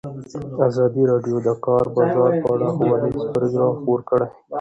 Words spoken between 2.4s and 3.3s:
په اړه ښوونیز